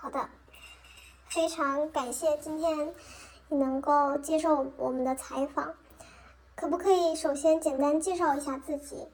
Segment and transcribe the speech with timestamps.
[0.00, 0.28] 好的，
[1.26, 2.94] 非常感谢今天
[3.48, 5.74] 你能够接受我们的采访。
[6.54, 9.08] 可不可以首先简单介绍一下自己？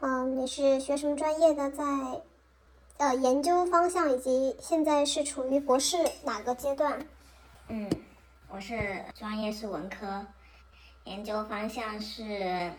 [0.00, 1.70] 嗯，你是学什么专业的？
[1.70, 1.84] 在
[2.98, 7.06] 呃研究方向以及现在是处于博士哪个阶段？
[7.68, 7.90] 嗯，
[8.50, 10.26] 我是专业是文科，
[11.04, 12.70] 研究方向是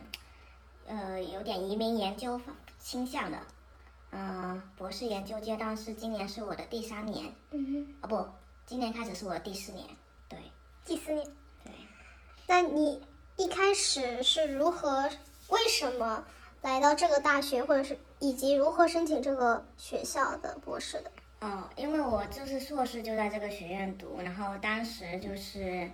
[0.88, 3.39] 呃有点移民研究方倾向的。
[4.12, 7.33] 嗯，博士研究阶段是今年是我的第三年。
[7.52, 8.25] 嗯啊不，
[8.66, 9.86] 今年开始是我的第四年。
[10.28, 10.39] 对
[10.86, 11.25] 第四年。
[11.64, 11.71] 对。
[12.47, 13.02] 那你
[13.38, 15.10] 一开始是如何、
[15.50, 16.25] 为什么
[16.61, 21.11] 来到这个大学，或者是以及如何申请这个学校的博士的？
[21.41, 25.89] 哦，因为我就是硕士就在这个学院读，然后当时就是，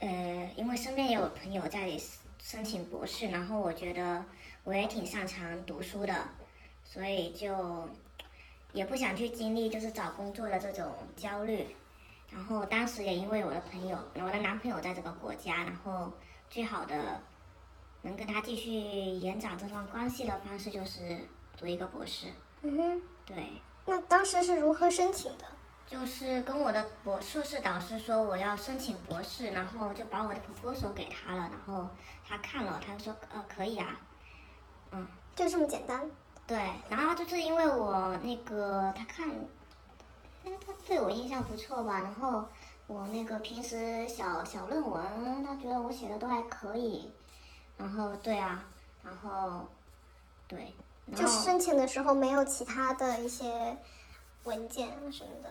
[0.00, 1.96] 呃，因为身边也有朋友在
[2.42, 4.24] 申请博士，然后我觉得
[4.64, 6.12] 我也挺擅长读书的，
[6.90, 7.86] 所以就
[8.72, 11.76] 也不想去经历就是找工作的这种焦虑。
[12.30, 16.10] 然后当时也因为我的朋友，我的男朋友在这个国家，然后
[16.48, 17.20] 最好的
[18.00, 21.18] 能跟他继续延展这段关系的方式就是
[21.58, 22.28] 读一个博士。
[22.62, 23.02] 嗯哼。
[23.26, 23.36] 对，
[23.84, 25.44] 那当时是如何申请的？
[25.86, 31.88] 就是跟我的博硕士导师说我要申请博士，然后就把我的 proposal 给他了，然后
[32.26, 33.98] 他看了，他说呃可以啊，
[34.92, 36.10] 嗯就这么简单。
[36.48, 39.28] 对，然后就是因为我那个他看，
[40.42, 42.42] 他对我印象不错吧，然后
[42.86, 47.12] 我那个平时小小论文，他觉得我写的都还可以，
[47.76, 48.64] 然后对啊，
[49.04, 49.66] 然后
[50.46, 50.72] 对，
[51.04, 53.76] 然就后申请的时候没有其他的一些
[54.44, 55.50] 文件啊什么的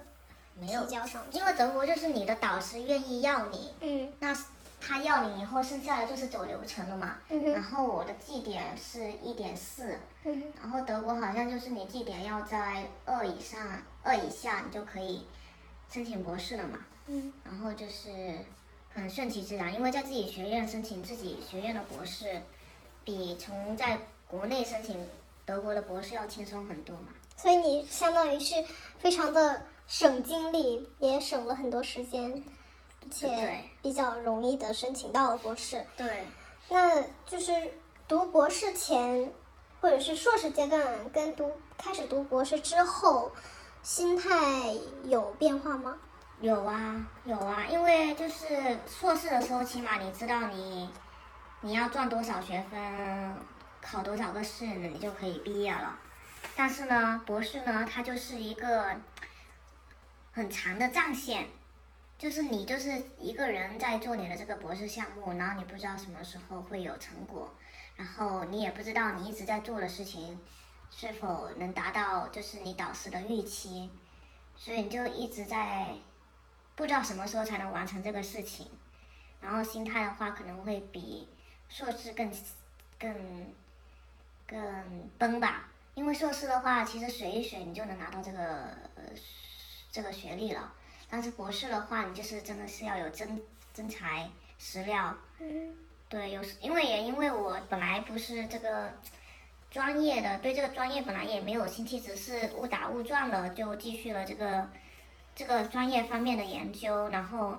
[0.60, 1.38] 没有提，交上去。
[1.38, 4.36] 因为德国就是你的导师愿意要你，嗯那
[4.80, 7.18] 他要你以后，剩下的就是走流程了嘛。
[7.30, 13.60] 嗯然后我的绩点是一点四，嗯然后德国好像就是你绩点要在二以上、
[14.04, 15.26] 二以下，你就可以
[15.90, 16.80] 申请博士了嘛。
[17.08, 18.38] 嗯然后就是
[18.94, 22.42] 很顺其自然，因为在自己学院申请自己学院的博士，
[23.04, 25.08] 比从在国内申请
[25.46, 27.08] 德国的博士要轻松很多嘛。
[27.36, 28.56] 所以你相当于是
[28.98, 32.42] 非常的省精力，也省了很多时间，而
[33.10, 35.86] 且比较容易的申请到了博士。
[35.96, 36.28] 对，
[36.70, 37.54] 那就是
[38.08, 39.32] 读博士前，
[39.82, 43.32] 或者是硕士阶段，跟读开始读博士之后，
[43.82, 44.30] 心态
[45.04, 45.98] 有变化吗？
[46.40, 50.90] 有啊，有啊，因为就是硕士的时候，起码你知道你
[51.62, 53.36] 你要赚多少学分，
[53.82, 55.98] 考多少个试，你就可以毕业了。
[56.56, 58.96] 但是呢，博士呢，它就是一个
[60.32, 61.48] 很长的战线，
[62.18, 67.54] 就是你就是一个人在做你的这个博士项目，然后你不知道什么时候会有成果，
[67.96, 70.40] 然后你也不知道你一直在做的事情
[70.90, 73.92] 是否能达到就是你导师的预期，
[74.56, 75.94] 所以你就一直在
[76.76, 78.68] 不知道什么时候才能完成这个事情，
[79.40, 81.28] 然后心态的话可能会比
[81.70, 82.32] 硕士更
[82.98, 83.54] 更
[84.48, 88.40] 更崩吧，因为硕士的话其实水一水你就能拿到这个
[88.96, 89.04] 呃
[89.92, 90.74] 这个学历了，
[91.10, 93.42] 但是博士的话你就是真的是要有真
[93.74, 95.76] 真材实料，嗯。
[96.10, 98.94] 对，有时因为也因为我本来不是这个
[99.70, 104.70] 专业的，对这个专业本来也没有兴趣，只是误打误撞的就继续了这个
[105.36, 107.58] 这个专业方面的研究，然后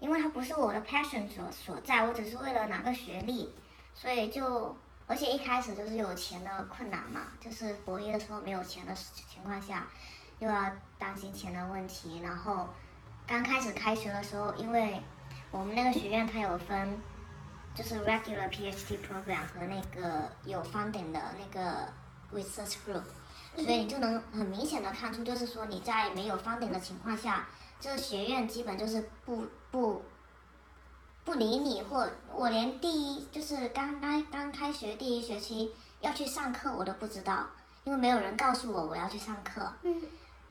[0.00, 3.54] 因为它不是我的 passion 所所在，我只是为了拿个学历，
[3.94, 9.86] 所以就而且一开始就是有钱的困难嘛，就是博一的时候没有钱的情况下，
[10.42, 12.68] 又要担心钱的问题，然后
[13.26, 15.00] 刚开始开学的时候，因为
[15.50, 17.00] 我们那个学院它有分。
[17.74, 21.88] 就是 regular PhD program 和那个有 funding 的那个
[22.30, 23.02] research group，
[23.56, 27.48] 所以你就能很明显的看出，就是说你在没有 funding 的情况下，
[27.80, 30.02] 这个学院基本就是不不
[31.24, 35.72] 不理你，或我连第一就是刚刚刚开学第一学期
[36.02, 37.46] 要去上课我都不知道，
[37.84, 39.72] 因为没有人告诉我我要去上课。
[39.80, 39.98] 嗯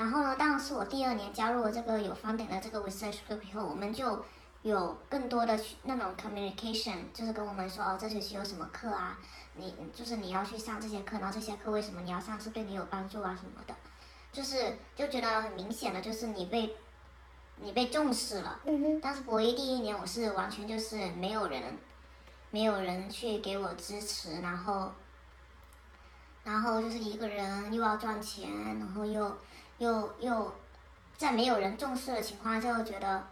[0.01, 4.25] 然后呢，但是我第二年加入了这个有 funding 的这个 research group 以后，我们就
[4.63, 9.15] 有更多的去那种 communication，就是跟我们说哦，这学期有什么课啊，
[9.57, 13.75] 你就是你要去上这些课，然后这些课为什么你要上，是对你有帮助啊什么的，
[14.31, 16.75] 就是就觉得很明显的就是你被
[17.57, 18.59] 你被重视了。
[19.03, 21.77] 但是博一第一年我是完全就是没有人，
[22.49, 24.91] 没有人去给我支持，然后，
[26.43, 28.49] 然后就是一个人又要赚钱，
[28.79, 29.37] 然后又
[29.81, 30.53] 又又
[31.17, 33.23] 在没有人重视的情况下，又觉得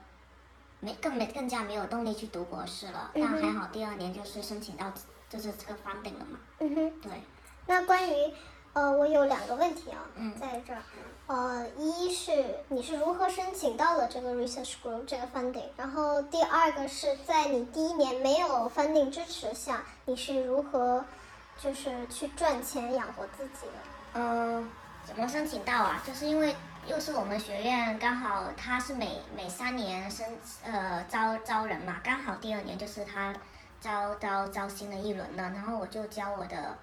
[0.80, 3.12] 没更没更加没有动力去读博士了。
[3.14, 4.92] 嗯但还好第二年就是申请到
[5.30, 7.02] 就是这个 funding 了嘛，嗯哼。
[7.02, 7.12] 对，
[7.68, 8.34] 那关于
[8.74, 10.82] 呃，我有两个问题啊，嗯在这儿，
[11.28, 15.70] 呃，一是是你是如何申请到了这个 research group 这个 funding？
[15.78, 21.06] 然后第二个是在你第一年没有 funding 支持下，你是如何
[21.62, 24.20] 就是去赚钱养活自己的？
[24.20, 24.64] 呃，
[25.10, 26.00] 怎么申请到啊？
[26.06, 33.34] 就是因为又是我们学院刚好他是每每三年申呃招招人嘛，刚好第二年就是他
[33.82, 36.78] 招招招新的一轮了，然后我就教我的。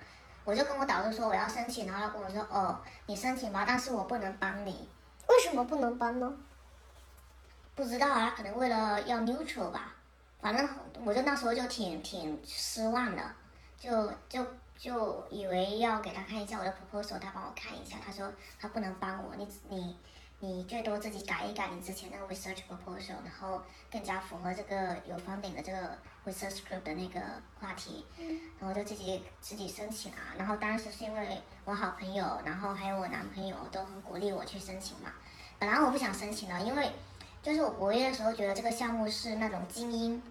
[0.44, 4.88] 我就跟我导师说我要申请，然后他跟我说哦，你申请吧，但是我不能帮你。
[5.28, 6.32] 为什么不能帮呢？
[7.76, 9.94] 不知道啊，可能为了要 neutral 吧。
[10.40, 10.68] 反正
[11.04, 13.22] 我就那时候就挺挺失望的，
[13.78, 14.44] 就就
[14.78, 19.96] 就以为要给他看一下我的 proposal，他帮我看一下，他说他不能帮我，你你。
[20.40, 25.96] 你最多自己改一改你之前那个 research proposal，然后更加符合这个有 funding 的这个
[26.26, 27.18] research group 的那个
[27.58, 28.04] 话题，
[28.60, 30.34] 然后就自己自己申请啊。
[30.36, 35.10] 然后当时是因为我好朋友，然后还有我男朋友都很鼓励我去申请嘛。
[35.58, 36.92] 本来我不想申请的，因为
[37.42, 40.22] 就是我博一的时候觉得这个项目是那种精英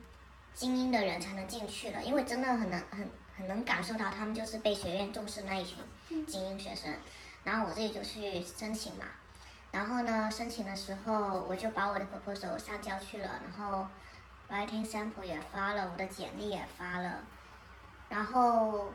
[0.53, 5.77] 精英的人才能进去的，因为真的很难很很能感受到他们就是被学院重视那一群
[6.25, 6.93] 精英学生。
[7.43, 9.05] 然后我自己就去申请嘛。
[9.71, 13.85] 然后呢，申请的时候我就把我的 proposal 上交去了，然后
[14.49, 17.19] writing sample 也发了，我的简历也发了，
[18.07, 18.93] 然后，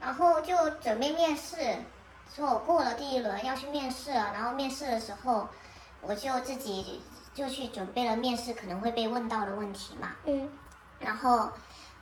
[0.00, 1.56] 然后就准备面试，
[2.30, 5.48] 说我过了第一轮要去面试了，然后面试的时候，
[6.02, 7.00] 我就自己
[7.32, 10.50] 就去准备了面试可能会被问到的问题嘛，嗯，
[10.98, 11.50] 然后，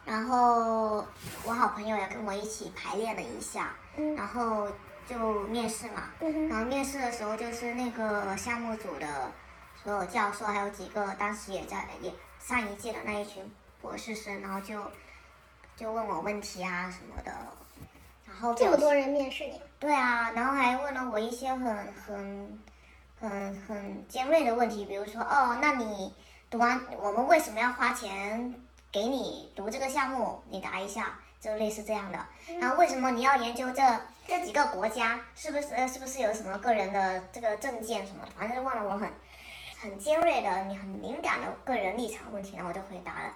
[0.06, 1.06] 然后
[1.44, 4.66] 我好朋友也跟我一起排练了一下，嗯，然后。
[5.08, 6.10] 就面试嘛，
[6.50, 9.06] 然后面试的时候就是那个项目组的
[9.80, 13.48] 所有教授，还有几个当时也在也上一届的那一群
[13.80, 14.82] 博士生，然后就
[15.76, 17.30] 就问我问题啊什么的，
[18.26, 19.62] 然后这么多人面试你？
[19.78, 22.58] 对啊，然后还问了我一些很很
[23.20, 26.12] 很很尖锐的问题，比如说哦，那你
[26.50, 28.52] 读完我们为什么要花钱
[28.96, 30.40] 给你读这个项目？
[30.48, 32.18] 你答一下，就类似这样的。
[32.58, 33.82] 然后为什么你要研究这？
[34.26, 38.30] 这几个国家是不是呃是不是有什么个人的这个证件什么的？
[38.38, 39.12] 反正问了我很
[39.78, 43.34] 很尖锐的、你很敏感的个人立场问题，然后我就回答了。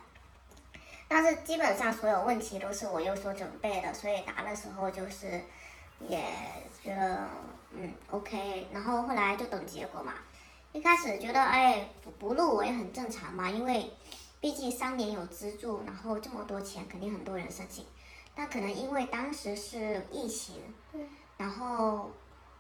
[1.07, 5.43] 但是基本上所有问题都是我有所准备的，所以答的时候就是
[6.09, 6.25] 也
[6.83, 7.29] 觉得
[7.73, 8.67] 嗯 OK。
[8.73, 10.15] 然后后来就等结果嘛。
[10.73, 13.93] 一开始觉得哎不不录我也很正常嘛，因为
[14.40, 17.84] 毕竟三年有资助，然后这么多钱肯定很多人申请。
[18.34, 20.62] 但可能因为当时是疫情，
[21.37, 22.10] 然后，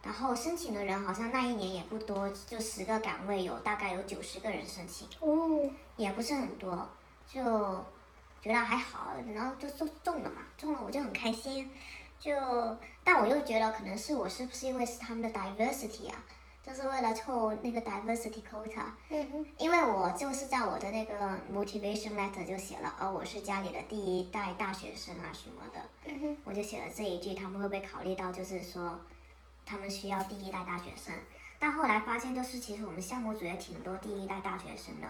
[0.02, 6.86] 然后申请的人好像那一年也不多，就十个岗位有大概有九十个人申请，哦，也不是很多，
[7.26, 7.40] 就
[8.42, 11.70] 觉得还好，然后就中中了嘛，中了我就很开心，
[12.18, 12.30] 就
[13.02, 16.24] 但我又觉得可能是我是不是因为是他们的 diversity 啊？
[16.62, 18.84] 就是为了凑那个 diversity quota，
[19.56, 29.00] 因为我就是在我的那个 motivation letter 就写了，哦，我是家里的第一代大学生啊什么的，我就写了这一句，他们会不会考虑到，就是说
[29.64, 31.14] 他们需要第一代大学生？
[31.58, 35.08] 但后来发现，就是其实我们项目组也挺多第一代大学生的，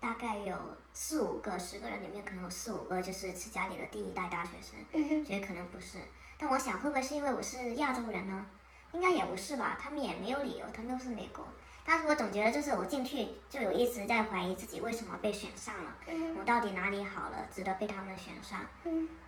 [0.00, 0.56] 大概有
[0.92, 5.98] 四五个，十个人里面可能有四五个就是是家里的第一代大学生，觉得可能不是。
[6.38, 8.46] 但我想，会不会是因为我是亚洲人呢？
[8.92, 11.46] 应该也不是吧，他们也没有理由，他们都是美国。
[11.84, 15.92] 但是我总觉得，就是我进去就有一直在怀疑自己为什么被选上了，
[16.38, 18.60] 我到底哪里好了，值得被他们选上？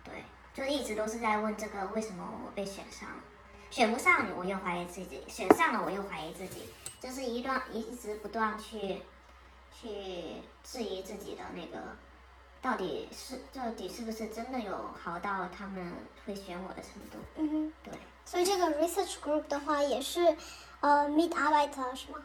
[0.03, 3.15] 对，就一直都是在问这个为什么我被选上了，
[3.69, 6.69] 选不上我又怀疑自己，选上了我又怀疑自己，
[7.01, 9.01] 就是一段一直不断去
[9.73, 11.97] 去质疑自己的那个，
[12.65, 15.93] 到底是到底是不是真的有好到他们
[16.25, 17.19] 会选我的程度？
[17.35, 17.93] 嗯对。
[18.25, 20.35] 所以这个 research group 的话也是，
[20.79, 22.17] 呃，Mitarbeiter 是吗？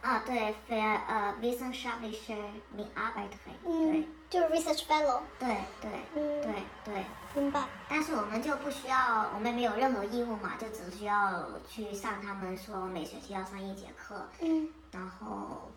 [0.00, 2.36] 啊，对，非呃，wissenschaftliche
[2.74, 5.20] Mitarbeiter，对，就是 research fellow。
[5.38, 6.54] 对对对
[6.86, 7.04] 对。
[7.34, 7.62] 明白。
[7.90, 14.26] 但是我们就不需要，我们没有任何义务嘛，就只需要去上他们说每学期要上一节课。
[14.40, 14.72] 嗯。
[14.92, 15.70] 然后，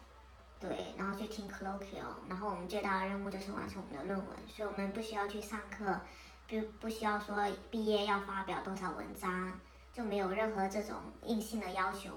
[0.61, 5.99] 对，然后去听 colloquial，然后我们最大的任务就是完成我们的论文，所以我们不需要去上课。
[6.47, 7.33] 不不需要说
[7.69, 9.57] 毕业要发表多少文章，
[9.93, 12.09] 就没有任何这种硬性的要求。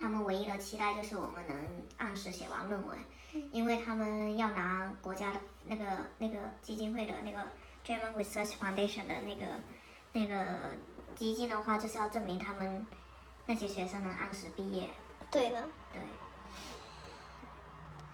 [0.00, 1.56] 他们唯一的期待就是我们能
[1.98, 2.98] 按时写完论文，
[3.52, 5.84] 因为他们要拿国家的那个
[6.16, 7.38] 那个基金会的那个
[7.84, 9.46] German Research Foundation 的那个
[10.12, 10.70] 那个
[11.14, 12.86] 基金的话，就是要证明他们
[13.44, 14.88] 那些学生能按时毕业。
[15.30, 15.68] 对的。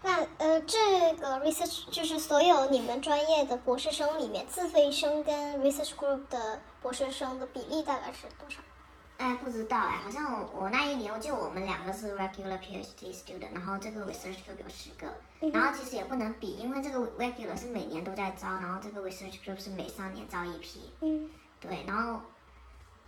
[0.02, 0.10] 对。
[0.10, 8.60] 那呃，这个 research 就是所有你们专业的博士生里面，自费生跟 research group 的博士生的比例大概是多少？
[9.18, 15.12] 哎，不知道哎，好像我我那一年就我们两个是 regular PhD student，然后这个 research group 有十个，
[15.50, 20.92] 然后其实也不能比，因为这个 regular 是每年都在招，然后这个 research group 是每三年招一批。
[21.00, 21.28] 嗯。
[21.58, 22.20] 对，然后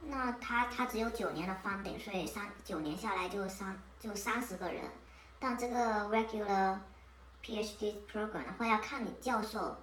[0.02, 4.82] 那他他只有九年的 funding，所以三九年下来就三就三十个人，
[5.40, 6.78] 但这个 regular
[7.42, 9.76] PhD program 的话要看你教授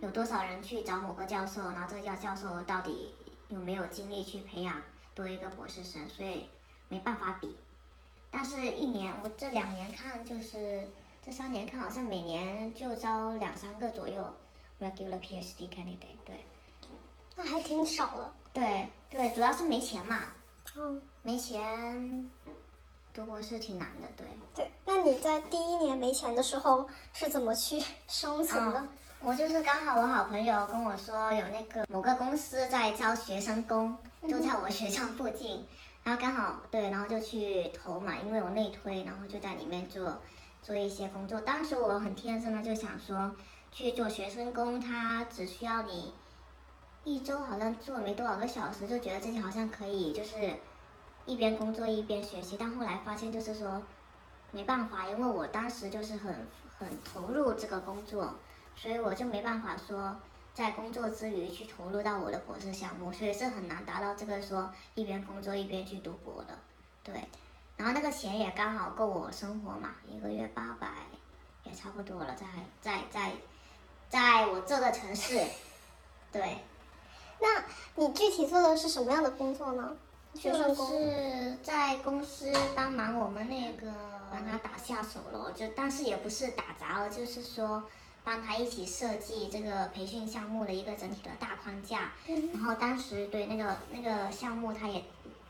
[0.00, 3.12] 有多少人去找某个教授，然后这个教教授到底
[3.48, 4.80] 有没有精力去培养。
[5.14, 6.48] 多一个博士生，所以
[6.88, 7.56] 没办法比。
[8.30, 10.86] 但是，一年我这两年看，就是
[11.26, 14.22] 这三年看，好像每年就招两三个左右
[14.80, 16.18] regular PhD candidate。
[16.24, 16.44] 对，
[17.34, 18.32] 那还挺少的。
[18.52, 20.20] 对对，主要是没钱嘛。
[20.76, 21.02] 嗯。
[21.22, 22.30] 没钱，
[23.18, 24.06] 读博士挺难的。
[24.16, 24.26] 对。
[24.54, 28.84] 对，那你在第一年没钱的时候是怎么去 生存的？
[29.20, 33.96] 我就是刚好我好朋友跟我说有那个某个公司在招学生工。
[34.28, 35.66] 就在我学校附近，
[36.04, 40.20] 然后刚好对，然后就去投嘛，因为我内推，然后就在里面做
[40.62, 41.40] 做一些工作。
[41.40, 43.34] 当时我很天真的就想说，
[43.72, 46.12] 去做学生工，他只需要你
[47.04, 50.54] 一周好像做没多少个小时，就觉得自己好像可以就是
[51.28, 52.56] 一边工作一边学习。
[52.58, 53.80] 但后来发现就是说
[54.50, 56.34] 没办法，因为我当时就是很
[56.76, 58.34] 很投入这个工作，
[58.74, 60.16] 所以我就没办法说。
[60.54, 66.58] 在工作之余去投入到我的博士项目，所以是很难达到这个说一边工作一边去读博的，
[67.04, 67.14] 对。
[67.76, 70.88] 然后那个钱也刚好够我生活嘛，一个月八百，
[71.62, 72.44] 也差不多了，在
[72.80, 73.32] 在在，
[74.08, 75.40] 在我这个城市，
[76.32, 76.58] 对。
[77.40, 77.62] 那
[77.94, 79.96] 你具体做的是什么样的工作呢？
[80.34, 83.92] 就是在公司帮忙我们那个
[84.30, 87.82] 帮他打下手了，就但是也不是打杂了，就是说。
[88.24, 92.12] 帮他一起设计这个培训项目的一个整体的大框架，
[92.52, 95.02] 然后当时对那个那个项目他也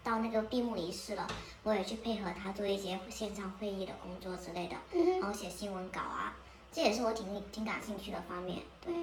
[0.05, 1.27] 到那个闭幕仪式了，
[1.65, 4.77] 我也去配合他做一些线上会议的工作之类的，
[5.19, 6.37] 然后写新闻稿啊，
[6.71, 8.61] 这也是我挺挺感兴趣的方面。
[8.81, 8.95] 对，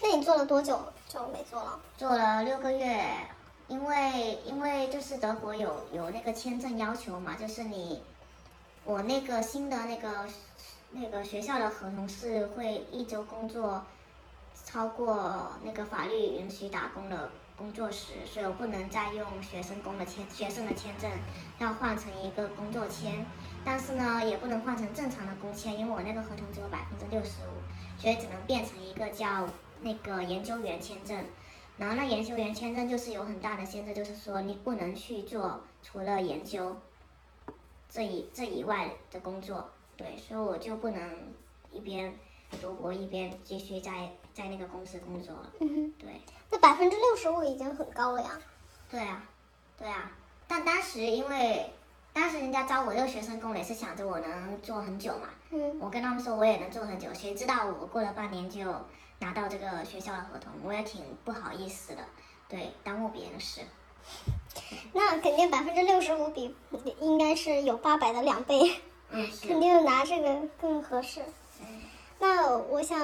[0.00, 1.78] 那你做了多久就没做了？
[1.98, 3.14] 做了六个月，
[3.68, 8.02] 因为因为就是德国有有那个签证要求嘛，就是你
[8.84, 10.26] 我那个新的那个。
[10.90, 13.84] 那个学校的合同是会一周工作
[14.64, 21.10] 超过那个法律允许打工的工作时，所以我不能再用学生工的签学生的签证，
[21.58, 23.26] 要换成一个工作签。
[23.62, 29.46] 但是呢，也不能换成正常的工签，因为我那个合同只有百分之六十五，所以只能变成一个叫
[29.82, 31.22] 那个研究员签证。
[31.78, 36.76] 然后那研究员签证就是有很大的限制，就是说你不能去做除了研究
[37.88, 39.70] 这一这以外的工作。
[39.96, 41.00] 对，所以我就不能
[41.72, 42.14] 一边
[42.60, 45.52] 读博一边继续在在那个公司工作了。
[45.60, 46.20] 嗯哼，对。
[46.50, 48.30] 那百分之六十五已经很高了呀。
[48.90, 49.24] 对啊，
[49.76, 50.12] 对啊。
[50.46, 51.70] 但当时因为
[52.12, 55.28] 当时人家招我这个学生工也是想着我能做很久嘛。
[55.50, 55.78] 嗯。
[55.80, 58.72] 我跟他们说我也能做很久，谁知道我过了半年就
[59.18, 62.02] 拿到这个学校的合同，我也挺不好意思的。
[62.48, 63.60] 对，耽误别人的事。
[64.94, 66.54] 那肯定百分之六十五比
[67.00, 68.80] 应该是有八百的两倍。
[69.10, 71.22] 嗯肯定拿这个更合适。
[72.18, 72.98] 那我想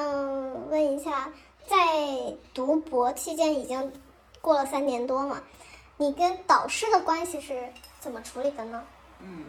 [0.68, 1.32] 问一下，
[1.66, 1.76] 在
[2.52, 3.92] 读博期间已经
[4.42, 5.42] 过了三年多嘛，
[5.96, 8.84] 你跟导师的关系是怎么处理的呢？
[9.20, 9.44] 嗯，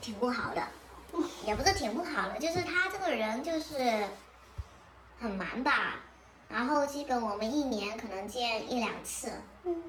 [0.00, 0.62] 挺不好的，
[1.44, 4.06] 也不是挺不好的，就是他这个人就是
[5.22, 6.00] 很忙吧，
[6.48, 9.30] 然后基本我们一年可能见一两次，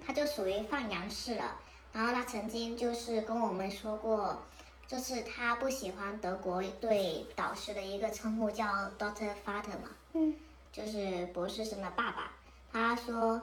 [0.06, 1.60] 他就属于放羊式了。
[1.92, 4.44] 然后他曾经就是跟我们说过。
[4.86, 8.66] 就是他不喜欢德国对导师的一个称呼叫
[9.00, 10.36] Doctor Father 嘛，嗯，
[10.72, 12.34] 就是博士生的爸爸。
[12.72, 13.42] 他说，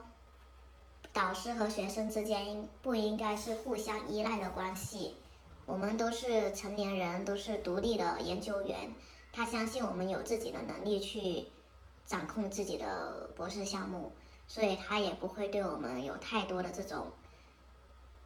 [1.12, 5.16] 导师和学生之间应不应该是互相依赖的关系？
[5.66, 8.94] 我们都是成年人，都是独立的研究员。
[9.32, 11.46] 他相信我们有自己的能力去
[12.10, 14.12] 掌控自己的博士项目，
[14.48, 17.06] 所以他也不会对我们有太多的这种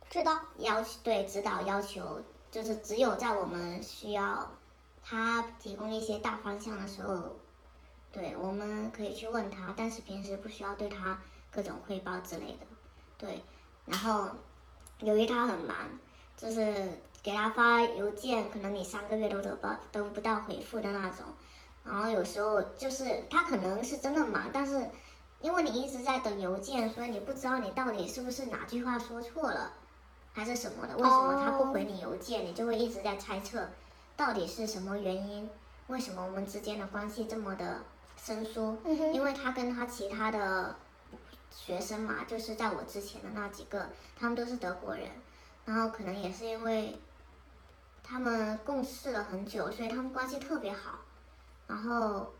[0.08, 2.22] 指导要求，对指导要求。
[2.50, 4.50] 就是只有在我们需要
[5.02, 7.36] 他提供一些大方向的时候，
[8.10, 12.66] 对，我们可以去问他，但是平时不需要对他各种汇报之类的，
[13.18, 13.42] 对。
[13.84, 14.30] 然后
[15.00, 15.76] 由于他很忙，
[16.38, 16.88] 就是
[17.22, 21.26] 给他发邮件，可能你三个月都得不都不到回复的那种。
[21.84, 24.90] 然后有时候就是他可能是真的忙，但是
[25.40, 29.72] 因为你一直在等邮件，所以你不知道你到底是不是哪句话说错了。
[30.36, 30.96] 还是什么的？
[30.96, 32.44] 为什么他不回你邮件？
[32.44, 33.68] 你就会一直在猜测，
[34.16, 35.48] 到底是什么原因？
[35.86, 37.80] 为什么我们之间的关系这么的
[38.16, 38.76] 生疏？
[39.12, 40.74] 因为他跟他其他的
[41.52, 43.88] 学生嘛，就是在我之前的那几个，
[44.18, 45.08] 他们都是德国人，
[45.66, 46.98] 然后可能也是因为
[48.02, 50.98] 他们共事了很久，所以他们关系特别好，
[51.74, 52.32] 然后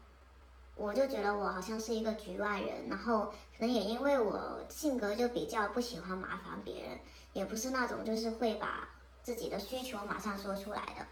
[0.76, 3.26] 我就觉得我好像是一个局外人，然后
[3.58, 6.98] 可能也因为我性格就比较不喜欢麻烦别人，
[7.32, 8.88] 也不是那种就是会把
[9.24, 11.04] 自己的需求马上说出来的，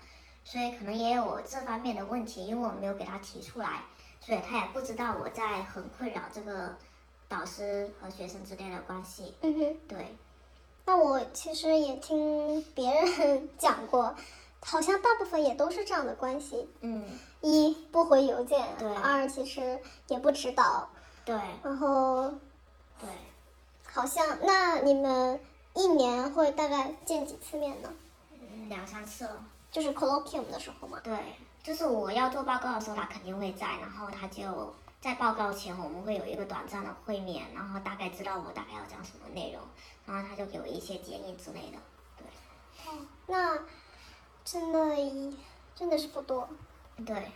[0.45, 3.83] 所以可能也有我这方面的问题，因为我没有给他提出来，
[4.21, 6.76] 所以他也不知道我在很困扰这个
[7.29, 9.35] 导师和学生之间的关系。
[9.41, 9.76] 嗯哼。
[9.88, 10.17] 对，
[10.85, 14.14] 那我其实也听别人 讲过，
[14.64, 17.04] 好像大部分也都是这样的关系：嗯，
[17.40, 20.88] 一不回邮件，对二其实也不指导，
[21.25, 22.33] 对然后
[22.99, 23.09] 对，
[23.85, 25.40] 好像那你们
[25.75, 27.92] 一年会大概见几次面呢？
[28.31, 29.45] 嗯两三次了。
[29.71, 31.00] 就是 colloquium 的时候嘛。
[31.02, 31.16] 对，
[31.62, 39.62] 就是我要做报告的时候，他肯定会在，然后他就在报告前我们会有一个短暂的会面，然后大概知道我大概要讲什么内容，
[40.04, 41.78] 然后他就给我一些建议之类的。
[42.19, 42.26] 对，
[42.87, 43.59] 哦那
[44.44, 45.37] 真的
[45.75, 46.49] 真的是不多。
[47.06, 47.32] 对，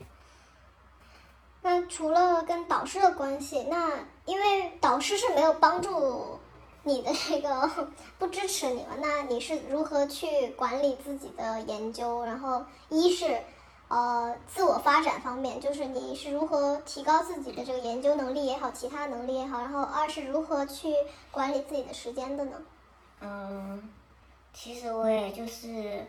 [1.63, 3.93] 那除了跟导师的关系，那
[4.25, 6.39] 因为导师是没有帮助
[6.85, 12.25] 你的这个 不支持你嘛，那你是如何去管理自己的研究？
[12.25, 13.41] 然后一是
[13.89, 20.95] 呃自我发展方面，就是你是如何提高自己的这个研究能力也好，其他能力也好，然后二是如何去
[21.31, 22.53] 管理自己的时间的呢？
[23.21, 23.89] 嗯，
[24.53, 26.07] 其实我也就是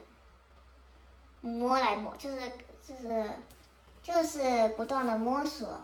[1.42, 2.40] 摸来摸，就是
[2.86, 3.30] 就是
[4.02, 5.82] 就是不断的摸索。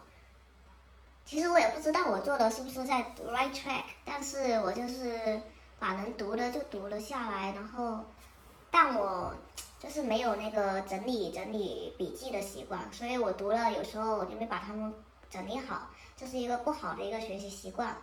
[1.25, 5.41] 其实我也不知道我做的是不是在 right track，但是我就是
[5.79, 8.03] 把能读的就读了下来，然后，
[8.69, 9.33] 但我
[9.79, 14.93] 就是没有那个整理整理笔记的习惯，所以我读了有时候我就没把它们
[15.29, 17.95] 整理好，这是一个不好的一个学习习惯。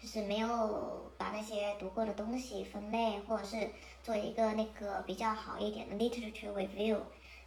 [0.00, 3.68] 就是没有把那些读过的东西分类，或者是
[4.04, 6.96] 做一个那个比较好一点的 literature review。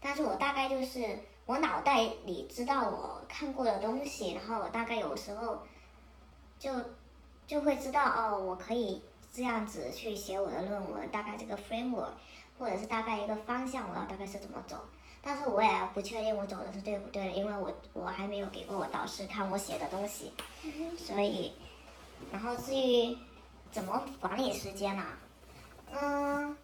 [0.01, 5.59] 但是我大概就是我脑袋里知道我看过的东西，然后我大概有时候
[6.59, 6.74] 就
[7.48, 12.09] 就会知道哦，我可以这样子去写我的论文，大概这个 framework，
[12.59, 14.77] 或者是大概一个方向，我要大概是怎么走。
[15.22, 20.33] 但是我也不确定我走的是对不对的，因为我我还没有给过我导师看我写的东西，
[20.98, 21.53] 所以。
[22.31, 23.18] 然后至于
[23.72, 25.03] 怎么管理时间呢、
[25.92, 26.57] 嗯，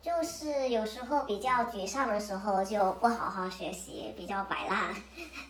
[0.00, 4.94] 就是有时候比较沮丧的时候就不好好学习，比较摆烂。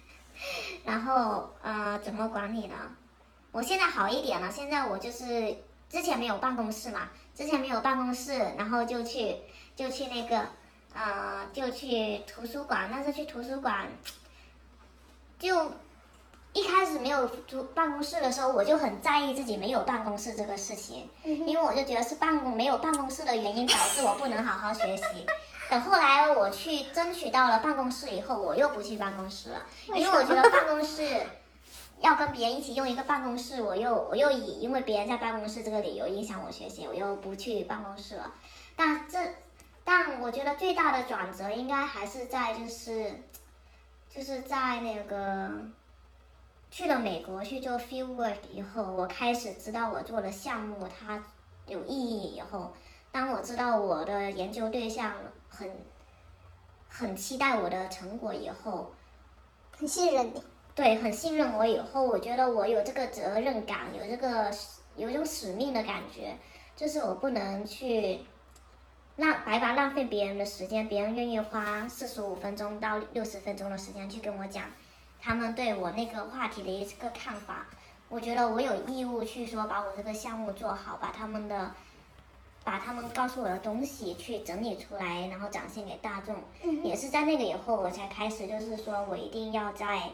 [0.84, 2.76] 然后呃，怎么管理呢？
[3.52, 5.56] 我现在好一点了，现在我就是
[5.88, 9.36] 之前没有办公室嘛，之前没有办公室，然后就去
[9.74, 10.46] 就去那个
[10.92, 13.88] 呃，就去图书馆，但是去图书馆
[15.38, 15.72] 就
[16.56, 25.04] 一开始没有租办公室的时候，我就很在意自己没有办公室这个事情，因为我就觉得是办公没有办公室的原因导致我不能好好学习。
[25.68, 31.04] 等后来我去争取到了办公室以后，我又不去办公室了，因为我觉得办公室
[32.00, 38.32] 要跟别人一起用一个办公室，我又我又以因为别人在办公室这个理由影响我学习，我又不去办公室了。
[38.74, 39.18] 但这
[39.84, 43.12] 但我觉得最大的转折应该还是在就是
[44.08, 45.50] 就是在那个。
[46.70, 51.24] 去了美国去做 field work 以后，我开始知道我做的项目它
[51.66, 52.72] 有意义以后，
[53.10, 55.12] 当我知道我的研究对象
[55.48, 55.70] 很
[56.88, 58.92] 很期待我的成果以后，
[59.76, 60.42] 很信任你。
[60.74, 64.50] 对，很信任我以后，我觉得我有这个责任感，有这个
[64.94, 66.36] 有一种使命的感觉，
[66.76, 68.20] 就是我不能去
[69.16, 74.64] 浪白白浪费别人的时间，别人愿意花四十五分钟到六十分钟的时间去跟我讲。
[75.26, 77.66] 他们对我那个话题的一个看法，
[78.08, 81.74] 我觉得我有义务去说把我这个项目做好，把他们的，
[82.62, 86.36] 把他们告诉我的东西去整理出来，然后展现给大众。
[86.84, 90.10] 也是在那个以后，我才开始就是说我一定要在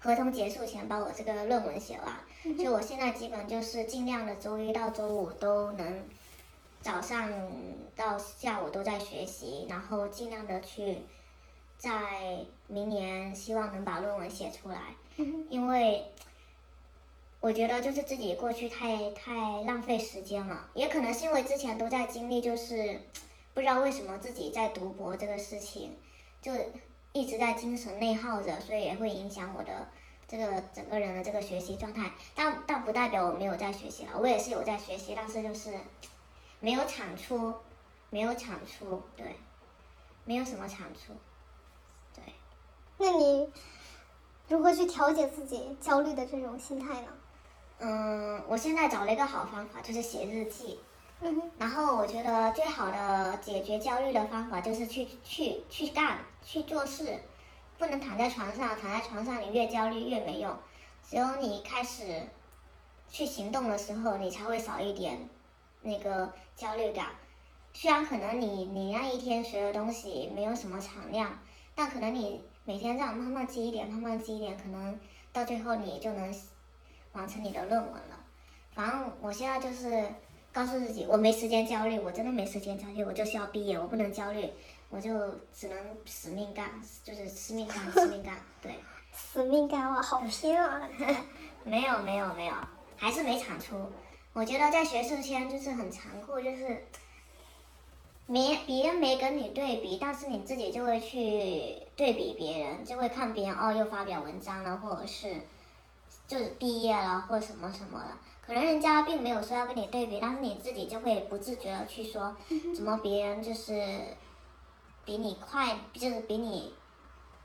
[0.00, 2.56] 合同结束前把我这个论文写完。
[2.56, 6.02] 所以我现在基本就是尽量的周一到周五都能
[6.80, 7.30] 早上
[7.94, 10.98] 到下午都在学习，然后尽量的去。
[11.78, 14.94] 在明年希望能把论文写出来，
[15.48, 16.04] 因为
[17.40, 23.00] 我觉得就是自己过去太太浪费时间了，也可能是因为之前都在经历，就是
[23.54, 25.96] 不知道为什么自己在读博这个事情，
[26.42, 26.52] 就
[27.12, 29.88] 一直在精神内耗着，所以也会影响我的
[30.26, 32.10] 这个整个人的这个学习状态。
[32.34, 35.78] 但但不代表我没有在学习了，我也是有在学习，但是就是
[36.58, 37.54] 没有产出，
[38.10, 39.36] 没有产出，对，
[40.24, 41.12] 没有什么产出。
[42.98, 43.48] 那你
[44.48, 47.08] 如何去调节自己焦虑的这种心态呢？
[47.78, 50.78] 嗯，我现在找了一个好方法，就是写日记。
[51.20, 57.18] 嗯哼，然后我觉得最好的解决焦虑的方法就是去去去干，去做事，
[57.78, 60.54] 不能躺在床上，躺在床上你越焦虑越没用。
[61.02, 62.28] 只有你开始
[63.08, 65.28] 去行动的时候，你才会少一点
[65.82, 67.08] 那个焦虑感。
[67.72, 71.38] 虽然可能你你那一天学的东西没有什么产量，
[71.74, 74.98] 但可能你每天这样慢慢积一点，慢慢积一点，可能
[75.32, 76.34] 到最后你就能
[77.12, 78.20] 完成你的论文了。
[78.74, 80.04] 反正我现在就是
[80.52, 84.50] 告诉自己，我没时间焦虑，我真的没时间焦虑，我就是要毕业，我不能焦虑，
[84.90, 85.10] 我就
[85.54, 86.68] 只能死命干，
[87.04, 88.74] 就是死命干，死命干，对。
[89.16, 90.86] 死命干哇，好拼啊！
[91.64, 92.54] 没有没有没有，
[92.98, 93.74] 还是没产出。
[94.34, 96.84] 我觉得在学术圈就是很残酷，就是
[98.26, 105.34] 没别人没跟你对比，但是你自己就会去对比别人，就会看别人哦又发表文章了，或者是
[106.26, 108.08] 就是毕业了或什么什么的。
[108.44, 112.34] 可能人家并没有说要跟你对比，但是你自己就会不自觉的去说，
[112.74, 113.82] 怎么别人就是
[115.04, 116.74] 比你快，就是比你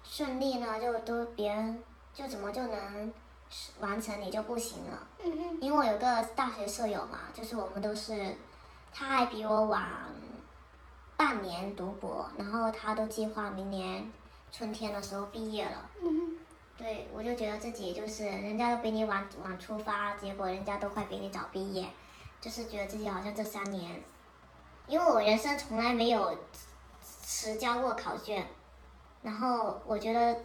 [0.04, 0.80] 顺利呢？
[0.80, 3.14] 就都别人就怎么就能
[3.80, 5.08] 完成，你就不行了。
[5.60, 8.36] 因为我有个大学舍友嘛，就是我们都是，
[8.92, 9.82] 他还比我晚
[11.22, 14.12] 半年读博，然后他都计划明年
[14.52, 15.88] 春天的时候毕业了。
[16.02, 16.36] 嗯，
[16.76, 21.88] 对，我就觉得自己就是人家都比你晚晚出发，结果人家都快比你早毕业，
[22.42, 24.02] 就是觉得自己好像这三年，
[24.88, 26.36] 因为我人生从来没有
[27.24, 28.44] 迟交过考卷，
[29.22, 30.36] 然后我觉得，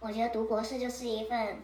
[0.00, 1.62] 我觉得读博士就是一份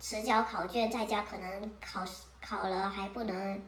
[0.00, 3.62] 迟交考卷，在家可能考试考了还不能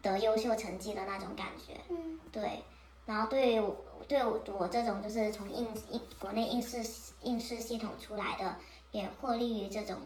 [0.00, 1.78] 得优秀成绩的那种感觉。
[1.90, 2.64] 嗯对，
[3.08, 3.74] 然后对我
[4.06, 6.86] 对我我这种就是从应应国内应试
[7.22, 8.54] 应试系统出来的，
[8.92, 9.96] 也获利于这种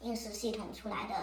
[0.00, 1.14] 应试系统出来的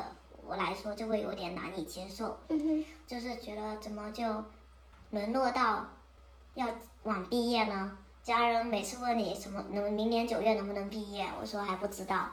[0.46, 4.24] 我来说，就会有点难以接受，嗯哼，就是觉得怎么就
[5.10, 5.88] 沦落到
[6.54, 6.68] 要
[7.02, 7.98] 晚毕业呢？
[8.22, 12.30] 家人每次问你什么能明年九月能不能毕业，我说还不知道，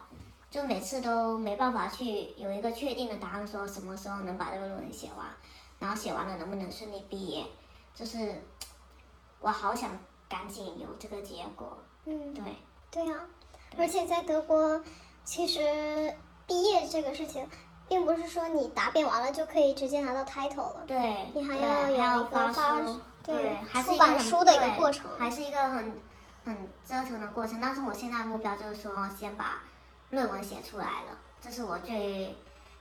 [0.51, 5.27] 就每次都没办法去有一个确定的答案，说什么时候能把这个论文写完，
[5.79, 7.47] 然后写完了能不能顺利毕业，
[7.95, 8.35] 就是
[9.41, 9.91] 我好想
[10.29, 12.45] 赶紧有这个结果，嗯，对，
[12.91, 13.21] 对呀、
[13.77, 14.83] 而且在德国，
[15.25, 16.15] 其实
[16.47, 17.49] 毕业这个事情，
[17.89, 25.11] 并不是说你答辩完了就可以直接拿到 title 了，对，你还要有还要一个发书，对还是出一个很版书的一个过程。
[25.19, 26.01] 还是一个很
[26.45, 27.61] 很折腾的过程。
[27.61, 29.63] 但是我现在目标就是说，先把
[30.11, 32.37] 论文写出来了，这是我最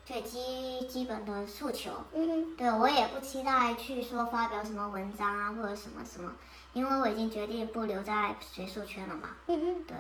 [0.10, 1.92] 最基基本的诉求。
[2.14, 6.34] 嗯哼，对我也不期待去说发表什么文章啊，或者什么什么，
[6.74, 9.30] 因为我已经决定不留在学术圈了嘛。
[9.46, 9.98] 嗯哼，对，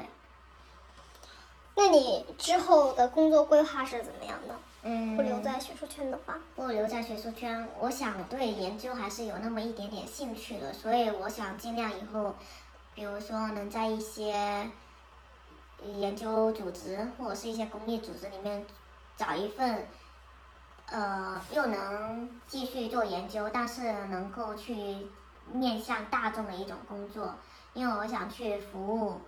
[1.75, 4.55] 那你之后的工作规划是怎么样的？
[4.81, 12.33] 嗯，不留在学术圈的话，不留在学术圈，我想对研究还是有那么一点点兴趣的，所以我想尽量以后，
[12.95, 14.71] 比如说能在一些
[15.97, 18.65] 研究组织或者是一些公益组织里面
[19.19, 19.85] 找一份，
[20.85, 24.71] 呃，又能继续做研究，但是能够去
[25.51, 27.35] 面向大众的一种工作，
[27.73, 29.19] 因为我想去服务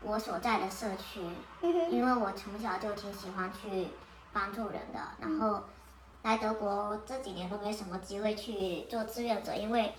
[0.00, 1.20] 我所在的社区。
[1.90, 3.88] 因为我从小就挺喜欢去
[4.32, 5.64] 帮助人的，然后
[6.22, 9.92] 来德国这几年都没什么机会去做志愿者，因为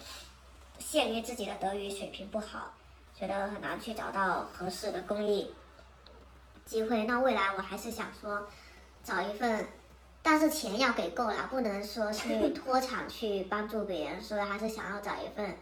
[0.79, 2.71] 限于自己的德语水平不好，
[3.13, 5.53] 觉得很难去找到合适的公益
[6.63, 7.03] 机会。
[7.03, 8.47] 那未来我还是想说
[9.03, 9.67] 找一份，
[10.21, 15.55] 但是钱要给够了，不能说去脱产去帮助别人，所以还是想要找一份。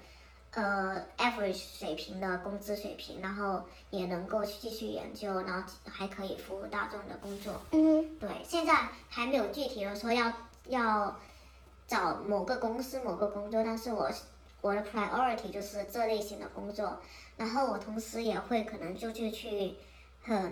[0.52, 7.54] 呃，average 水平的工资水平，然后也能够去继续研究，然后还可以服务大众的工作。
[7.72, 10.34] 嗯，对，现在还没有具体的说要
[10.66, 11.16] 要
[11.88, 14.10] 找某个公司某个工作，但是我
[14.62, 17.00] 我的 priority 就是这类型的工作，
[17.38, 19.76] 然后我同时也会可能就去去
[20.24, 20.52] 很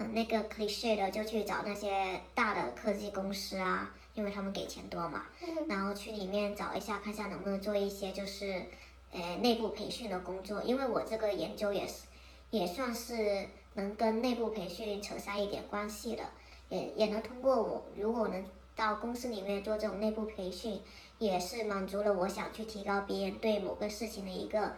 [0.00, 5.26] 很那个 cliche 的，就去找那些大的科技公司啊，因为他们给钱多嘛，
[5.68, 8.64] 然后去里面找一下，看一下能不能做一些就是
[9.12, 12.04] 呃内部培训的工作，因为我这个研究也是
[12.48, 16.24] 也算是能跟内部培训扯上一点关系的，
[16.70, 18.42] 也也能通过我如果能
[18.74, 20.80] 到公司里面做这种内部培训，
[21.18, 24.74] 也是满足了我想去提高别人对某个事情的一个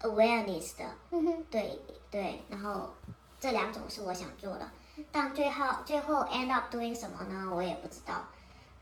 [0.00, 0.92] awareness 的，
[1.52, 1.78] 对
[2.10, 2.90] 对，然后
[3.46, 4.68] 这两种是我想做的，
[5.12, 7.48] 但最后最后 end up doing 什么呢？
[7.54, 8.24] 我也不知道。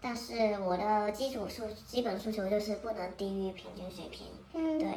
[0.00, 4.26] 但是我的基础诉基本诉求就是不能低于平均水平。
[4.54, 4.88] 嗯，对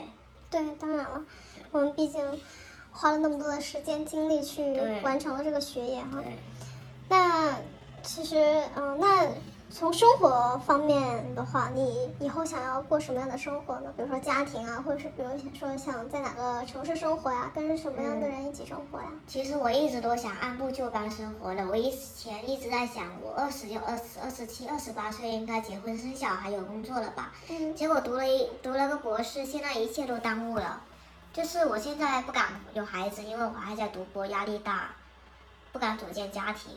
[0.50, 1.22] 对，当然了，
[1.72, 2.42] 我们毕竟
[2.94, 6.24] 花了那么多的时间精力去完成了这个学业哈。
[7.10, 7.58] 那
[8.02, 9.28] 其实，嗯，那
[9.70, 13.94] 从生活方面的话，你以后想要过什么样的生活呢？
[13.98, 19.08] 比如说家庭啊，或者是比如说想在哪个城市生活呀，跟什么样的人一起生活呀？
[19.28, 21.68] 其实我一直都想按部就班生活的。
[21.68, 27.34] 我以前一直在想，我二十六、二十二、十七、二十八岁应该结婚生小孩有工作了吧？
[27.50, 27.76] 嗯。
[27.76, 30.82] 结果读了一读了个博士，现在一切都耽误了。
[31.34, 34.92] 就是我现在不敢有孩子，因为我还在读博，压力大，
[35.74, 36.72] 不敢组建家庭。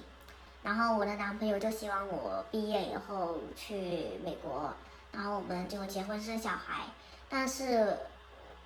[0.62, 4.72] 然后我的男朋友就希望我毕业以后去美国，
[5.10, 6.82] 然后我们就结婚生小孩。
[7.28, 7.96] 但是，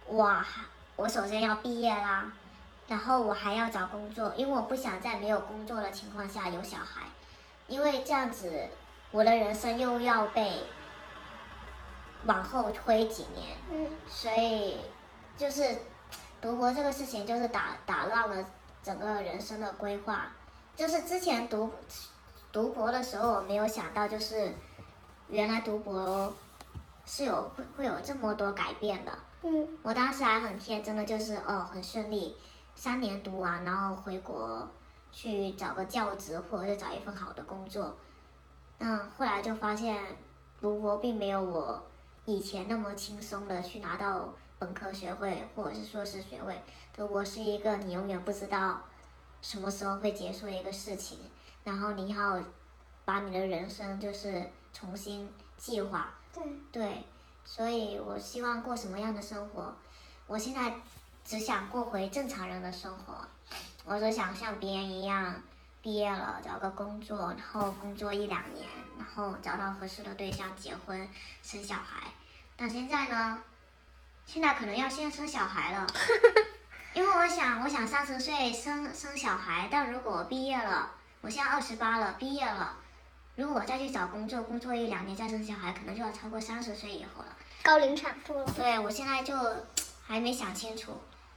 [0.06, 0.42] 我
[0.96, 2.32] 我首先要毕业啦，
[2.88, 7.02] 然后我还要找工作，因为我不想在没有工作的情况下有小孩，
[7.68, 8.68] 因为这样子
[9.10, 10.64] 我的人生又要被
[12.24, 13.56] 往后推几年。
[13.70, 13.88] 嗯。
[14.08, 14.78] 所以，
[15.36, 15.76] 就是
[16.40, 18.44] 读博这个事情就是打打乱了
[18.82, 20.26] 整个人生的规划。
[20.76, 21.70] 就是之前读
[22.50, 24.52] 读博的时候，我没有想到，就是
[25.28, 26.32] 原来读博
[27.06, 29.12] 是有会会有这么多改变的。
[29.42, 29.68] 嗯。
[29.82, 32.36] 我当时还很天真的，就是哦很顺利，
[32.74, 34.68] 三年读完，然后回国
[35.12, 37.96] 去找个教职，或者是找一份好的工作。
[38.80, 39.96] 嗯，后来就发现
[40.60, 41.80] 读博并没有我
[42.24, 46.60] 以前那么轻松的去拿到本科学位或者是硕士学位。
[46.96, 48.80] 读博是一个你永远不知道。
[49.44, 51.18] 什么时候会结束一个事情，
[51.64, 52.42] 然后你要
[53.04, 56.14] 把你的人生就是重新计划。
[56.32, 56.42] 对。
[56.72, 57.04] 对，
[57.44, 59.76] 所以我希望过什么样的生活？
[60.26, 60.74] 我现在
[61.22, 63.28] 只想过回正常人的生活，
[63.84, 65.42] 我只想像别人一样，
[65.82, 71.06] 毕业了找个工作，然后工作一两年，然后找到合适的对象结婚
[71.42, 72.04] 生小孩。
[72.56, 73.42] 但现在呢？
[74.24, 75.86] 现在可能要先生小孩了。
[76.94, 82.76] 因为我想，我想三十岁生生小孩，但如果毕业了，我现在二十八了，毕业了，
[83.34, 88.46] 如果我再去找工作，工作一两年再生小孩，可能就要超过三十岁以后了，高龄产妇了。
[88.56, 89.36] 对，我现在就
[90.06, 90.92] 还没想清楚，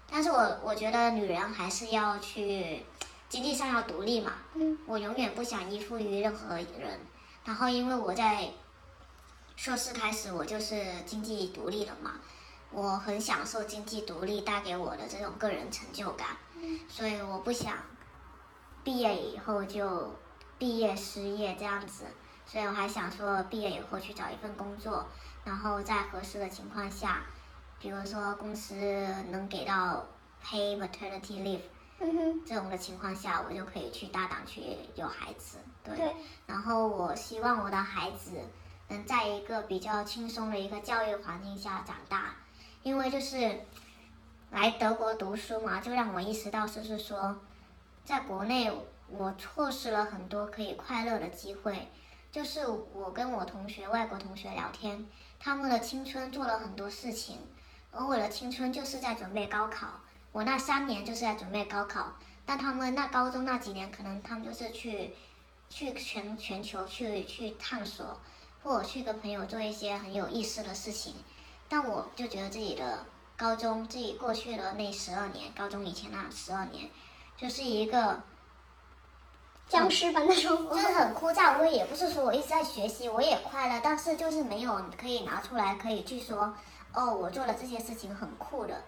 [0.08, 2.86] 但是我我觉得女人还是要去
[3.28, 7.00] 经济上要独立嘛，嗯，我永远不想依附于任何人，
[7.43, 8.48] 然后因为我在
[9.56, 12.12] 硕士开始，我就是经济独立了嘛。
[12.71, 16.38] 我很享受经济独立带给我的这种个人成就感，
[16.88, 17.77] 所以我不想
[18.84, 20.13] 毕业以后就
[20.58, 22.03] 毕业失业这样子，
[22.45, 25.08] 所以我还想说毕业以后去找一份工作，
[25.43, 27.23] 然后在合适的情况下，
[27.80, 28.75] 比如说公司
[29.30, 30.06] 能给到
[30.43, 31.62] pay maternity leave，
[32.45, 34.62] 这种的情况下，我就可以去大胆去
[34.95, 38.32] 有孩子，对，然后我希望我的孩子
[38.89, 42.36] 能在一个比较轻松的一个教育环境下长大。
[42.88, 43.60] 因为就是
[44.50, 47.38] 来德国读书嘛，就让我意识到，就是说，
[48.06, 48.71] 在国内
[49.10, 51.89] 我错失了很多可以快乐的机会。
[52.32, 55.06] 就是我跟我同学、外国同学聊天，
[55.38, 57.39] 他们的青春做了很多事情，
[57.91, 59.88] 而我的青春就是在准备高考。
[60.32, 62.13] 我那三年就是在准备高考，
[62.45, 65.13] 但他们那高中那几年，可能他们就是去
[65.69, 68.17] 去全全球去去探索，
[68.63, 71.13] 或者去跟朋友做一些很有意思的事情。
[71.69, 76.89] 但我就觉得自己的高中，自己过去的那十二年，高中以前那十二年，
[77.36, 78.21] 就是一个
[79.67, 81.60] 僵尸般的生活，就是很枯燥。
[81.60, 86.56] 我也不是说我一直在学习，我也快乐，但是就是没有可以拿出来可以去说，
[86.93, 88.84] 哦，我做了这些事情很酷的，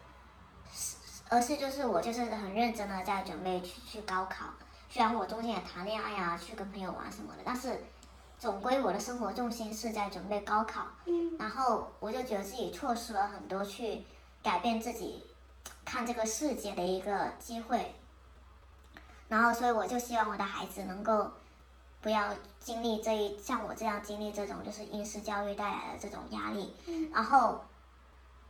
[1.28, 4.46] 而是就是我就是很认真的在准备去去高考。
[4.89, 7.84] 虽然我中间也谈恋爱啊，去跟朋友玩什么的，但是。
[8.39, 10.88] 总归我的生活重心是在准备高考，
[11.38, 14.06] 然后我就觉得自己错失了很多去
[14.41, 15.25] 改变自己
[15.84, 17.93] 看这个世界的一个机会，
[19.28, 21.30] 然后所以我就希望我的孩子能够
[21.99, 26.73] 不要经历这一像我这样经历这种就是应试教育带来的这种压力，
[27.13, 27.65] 然后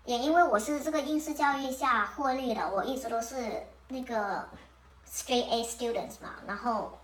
[0.05, 4.47] 也因为我是这个应试教育下获利的，我一直都是那个
[5.11, 6.95] straight A students 嘛，然后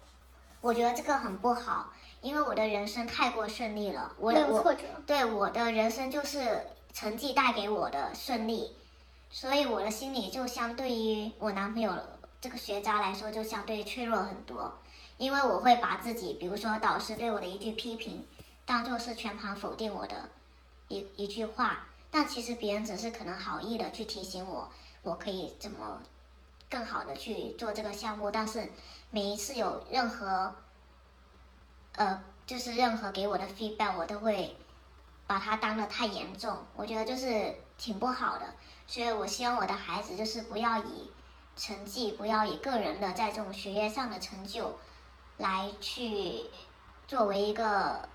[0.62, 1.92] 我觉得这个很不好。
[2.26, 8.76] 因为我的人生太过顺利了，我我对我的人生就是成绩带给我的顺利，
[9.30, 11.94] 所以我的心理就相对于我男朋友
[12.42, 14.74] 这个学渣来说就相对脆弱很多。
[15.20, 18.26] 因为我会把自己，比如说导师对我的一句批评，
[18.66, 20.28] 当做是全盘否定我的
[20.88, 24.68] 一一句话，但其实别人只是可能好意的去提醒我，
[25.04, 26.02] 我可以怎么
[26.72, 28.68] 更好的去做这个项目，但是
[29.12, 30.56] 每一次有任何。
[31.96, 34.56] 呃，就是任何给我的 feedback，我都会
[35.28, 38.46] 把它当的太严重，我觉得就是挺不好的。
[38.88, 41.10] 所以我希望我的孩子就是不要以
[41.56, 44.78] 成绩，不要以个人的在这种学业上的成就
[45.38, 46.42] 来去
[47.08, 48.08] 作为一个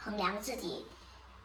[0.00, 0.86] 衡量自己，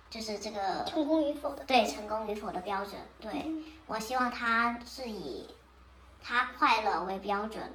[0.09, 1.63] 就是这个成功与否的。
[1.65, 2.95] 对成功与否的标准。
[3.19, 3.45] 对
[3.87, 5.47] 我希望他是以
[6.21, 7.73] 他快乐为标准，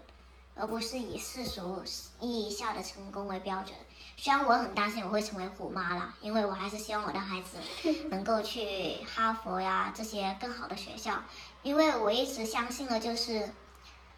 [0.54, 1.82] 而不是以世俗
[2.20, 3.74] 意义下的成功为标准。
[4.16, 7.58] 虽然我很担心我会成为虎妈啦，因为我还是希望我的孩子
[8.10, 11.22] 能够去哈佛呀这些更好的学校，
[11.62, 13.48] 因为我一直相信的就是。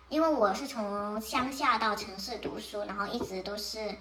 [0.08, 3.96] 因为我是从乡下到城市读书，然后一直都是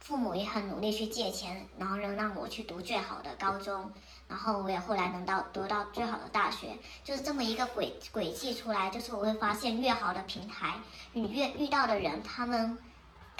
[0.00, 3.92] 父母也很努力去借钱，然后能让我去读最好的高中，
[4.26, 8.88] 然后我也后来能到读到最好的大学，就是这么一个轨轨迹出来。
[8.88, 10.76] 就是我会发现，越好的平台，
[11.12, 12.78] 你越遇到的人，他们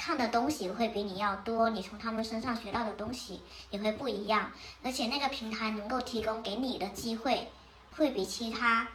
[0.08, 4.50] 看的东西会比你要多，你从他们身上学到的东西也会不一样，
[4.82, 7.52] 而且那个平台能够提供给你的机会，
[7.94, 8.88] 会比其他。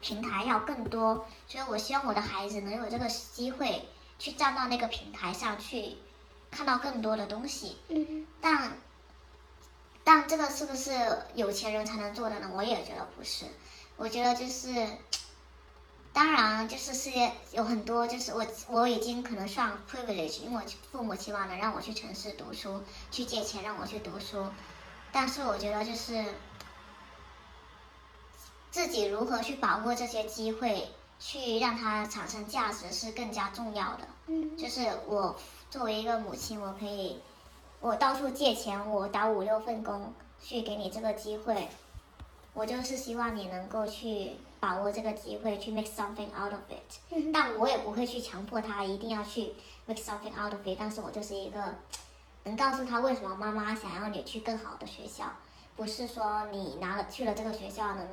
[0.00, 5.98] 平台要更多，所以我希望我的孩子能有这个机会去站到那个平台上去，
[6.50, 7.76] 看到更多的东西。
[7.86, 8.72] 嗯但，
[10.02, 10.90] 但这个是不是
[11.36, 12.50] 有钱人才能做的呢？
[12.52, 13.44] 我也觉得不是。
[13.96, 14.68] 我觉得就是，
[16.16, 24.46] 当然就是世界有很多，就是我我已经可能算 privilege，因为我父母期望能让我去城市读书，去借钱让我去读书，
[25.12, 26.24] 但是我觉得就是。
[28.68, 34.06] 自己如何去把握这些机会，去让它产生价值是更加重要的。
[34.26, 35.34] 嗯就是我
[35.70, 37.18] 作为一个母亲，我可以，
[37.80, 41.68] 我到处借钱，我打五六份工去给你这个机会，
[42.52, 44.32] 我就是希望你能够去
[44.66, 46.98] 把握这个机会，去 make something out of it。
[47.10, 49.54] 嗯但我也不会去强迫他一定要去
[49.86, 51.74] make something out of it，但是我就是一个
[52.42, 55.26] 能告诉他为什么妈妈想要你去更好的学校，
[55.76, 58.08] 不是说你拿了去了这个学校能。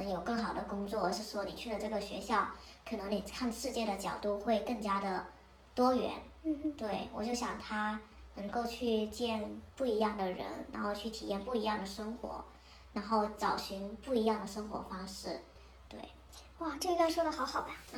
[0.00, 2.46] 能有更好的工作，而是说你去了这个学校，
[2.88, 5.26] 可能你看世界的角度会更加的
[5.74, 6.12] 多元。
[6.44, 7.98] 嗯对我就想他
[8.36, 12.44] 能够去见不一样的人，然后去体验不一样的生活，
[12.92, 15.40] 然后找寻不一样的生活方式。
[15.88, 15.98] 对，
[16.58, 17.68] 哇，这段说的好好吧？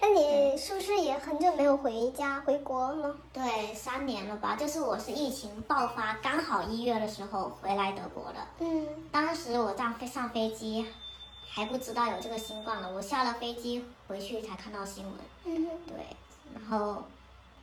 [0.00, 3.16] 那你是不是也很久没有回家回国了呢？
[3.32, 4.54] 对，三年了吧？
[4.56, 8.38] 就是我是疫情爆发刚好一月的时候回来德国的。
[8.60, 10.86] 嗯当时我上飞上飞机，
[11.48, 12.90] 还不知道有这个新冠了。
[12.92, 15.14] 我下了飞机回去才看到新闻。
[15.44, 16.16] 嗯对，
[16.54, 17.02] 然后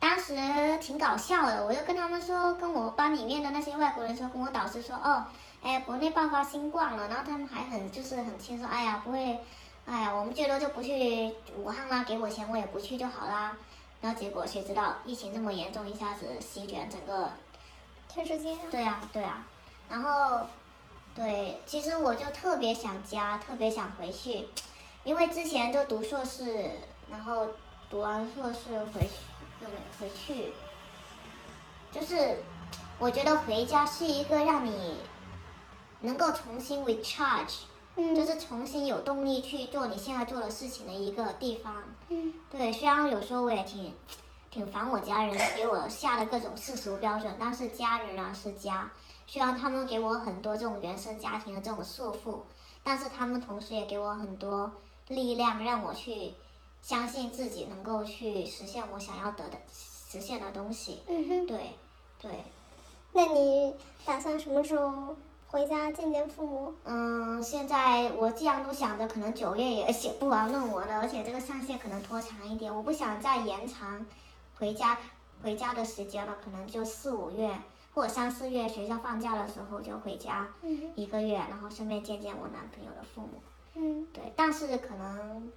[0.00, 0.34] 当时
[0.80, 5.24] 挺搞笑的，我就跟他们说，跟我班里面的那些外国人说，跟我导师说，哦，
[5.62, 9.38] 哎，国内爆发新冠了，然后他们还很就是很轻松，哎呀，不会，
[9.86, 13.56] 哎呀，我们最多就不去武汉啦，给我钱我也不去就好啦。
[14.00, 17.30] 然后结果谁知道疫情这么严重，一下子席卷整个
[18.08, 18.56] 全世界。
[18.68, 19.46] 对啊，对啊，
[19.88, 20.40] 然后，
[21.14, 24.48] 对，其实我就特别想家，特别想回去，
[25.04, 26.70] 因为之前就读硕士，
[27.08, 27.46] 然后
[27.88, 29.20] 读完硕士回去
[29.60, 30.52] 又没回去，
[31.92, 32.42] 就是
[32.98, 34.96] 我觉得回家是一个让你
[36.02, 37.62] 能够重新 recharge，
[37.96, 38.14] 嗯。
[38.14, 41.82] 就是重新有动力去做你现在做的事情的一个地方。
[42.08, 42.34] 嗯。
[42.50, 43.94] 对，虽然有时候我也挺
[44.50, 48.90] 挺烦我家人给我下的各种世俗标准，但是家人啊是家，
[49.26, 52.40] 虽然他们给我很多这种原生家庭的这种束缚，
[52.82, 54.70] 但是他们同时也给我很多
[55.08, 56.34] 力量，让我去
[56.82, 61.00] 相信自己能够去实现我想要得的实现的东西。
[61.06, 61.70] 嗯哼，对，
[62.20, 62.44] 对，
[63.12, 65.16] 那你打算什么时候
[65.52, 66.72] 回家见见父母？
[66.84, 74.06] 嗯，现在我既然都想着可能九月也写不完论文了，而且这个上线可能拖长一点，我不想再延长
[74.58, 74.96] 回家
[75.42, 77.54] 回家的时间了，可能就四五月
[77.92, 83.42] 或者三四月学校放假的时候就回家嗯一个月，然后顺便见见我男朋友的父母。
[83.74, 85.52] 嗯对，但是可能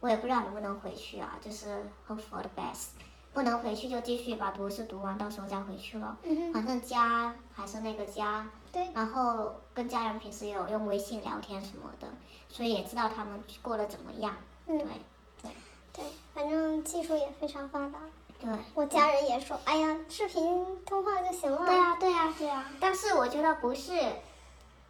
[0.00, 2.88] 我也不知道能不能回去啊，就是 hope for the best。
[3.32, 6.18] 不能回去就继续把博士读完，到时候再回去了。
[6.24, 12.08] 嗯哼，反正家还是那个家，对，然后跟家人平时也有用微信聊天什么的，
[12.48, 14.34] 所以也知道他们过得怎么样。
[14.66, 14.86] 嗯对
[15.92, 16.04] 对，
[16.34, 17.98] 反正技术也非常发达。
[18.40, 21.66] 对我家人也说，哎呀，视频通话就行了。
[21.66, 22.70] 对啊对啊对啊！
[22.78, 23.92] 但是我觉得不是，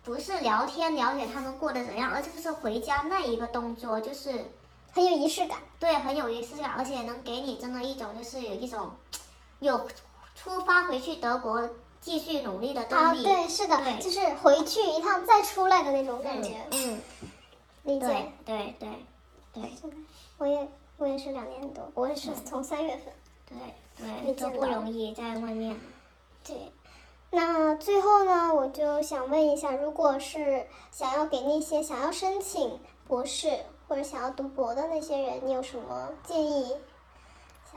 [0.05, 4.44] 不是聊天了解他们过得怎样，而就是回家那一个动作，就是
[4.92, 5.61] 很有仪式感。
[5.78, 8.90] 对很有仪式感，而且能给你真的一种就是有一种
[9.61, 9.88] 有
[10.34, 11.70] 出发回去德国
[12.01, 13.22] 继续努力的动啊，力。
[13.22, 16.57] 对，是的，就是回去一趟再出来的那种感觉。
[16.70, 17.01] 嗯，
[17.84, 18.07] 理解。
[18.44, 18.88] 对对
[19.53, 19.96] 对是的，
[20.38, 23.12] 我也我也是两年多，我也是从三月份。
[23.46, 23.57] 对
[23.96, 25.78] 对，没都不容易，在外面。
[26.46, 26.72] 对，
[27.30, 33.51] 那最后呢，我就想问一下，如果是想要给那些想要申请博士
[33.88, 36.76] 或者想要读博的那些人，你有什么建议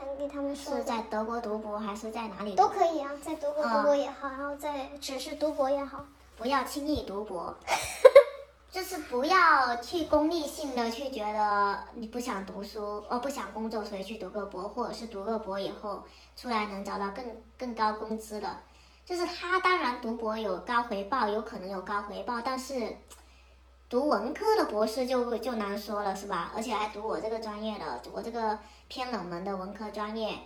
[0.04, 2.54] 想给他们说是在德国读博还是在哪里？
[2.54, 6.04] 都可以啊，在德国啊读博也好，然后在只是读博也好。
[6.36, 7.54] 不要轻易读博，
[8.68, 16.02] 就是不要去功利性的去觉得你不想读书，哦不想工作，所以去读个博，或者是读个博以后
[16.36, 17.24] 出来能找到更
[17.56, 18.56] 更高工资的。
[19.04, 22.96] 就是他当然读博有高回报，有可能有高回报，但是
[23.92, 26.50] 读文科的博士就就难说了，是吧？
[26.56, 30.38] 而且还读我这个专业的，我这个偏冷门的文科专业，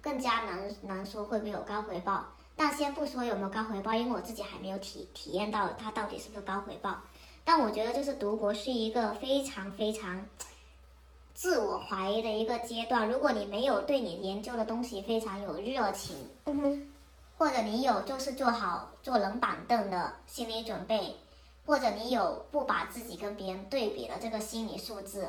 [0.00, 2.24] 更加难难说会不会有高回报。
[2.56, 6.96] 但先不说有没有高回报，因为我自己还没有体体验到它到底是不是高回报。
[7.44, 10.24] 但我觉得就是读博是一个非常非常
[11.34, 13.06] 自我怀疑的一个阶段。
[13.06, 16.16] 如果你没有对你研究的东西非常有热情，
[16.46, 16.92] 嗯哼，
[17.36, 21.14] 或者你有就是做好坐冷板凳的心理准备，
[21.64, 25.28] 或者你有不把自己跟别人对比的这个心理素质，